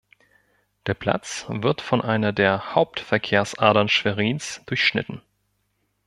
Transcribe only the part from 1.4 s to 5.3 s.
wird von einer der Hauptverkehrsadern Schwerins durchschnitten.